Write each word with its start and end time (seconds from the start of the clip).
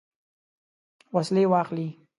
وسلې 1.13 1.43
واخلي. 1.51 1.87